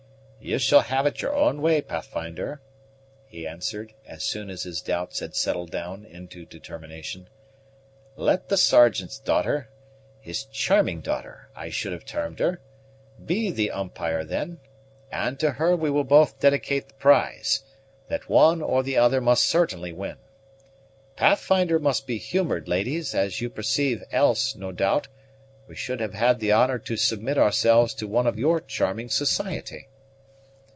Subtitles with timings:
[0.43, 2.61] "You shall have it your own way, Pathfinder,"
[3.27, 7.27] he answered, as soon as his doubts had settled down into determination;
[8.15, 9.69] "let the Sergeant's daughter
[10.19, 12.59] his charming daughter, I should have termed her
[13.23, 14.59] be the umpire then;
[15.11, 17.63] and to her we will both dedicate the prize,
[18.07, 20.17] that one or the other must certainly win.
[21.15, 25.07] Pathfinder must be humored, ladies, as you perceive, else, no doubt,
[25.67, 29.87] we should have had the honor to submit ourselves to one of your charming society."